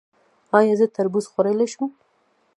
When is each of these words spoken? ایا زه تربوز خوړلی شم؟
ایا 0.57 0.73
زه 0.79 0.85
تربوز 0.95 1.25
خوړلی 1.31 1.67
شم؟ 1.73 1.83